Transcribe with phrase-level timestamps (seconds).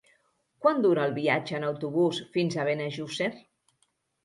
[0.65, 3.31] Quant dura el viatge en autobús fins a Benejússer?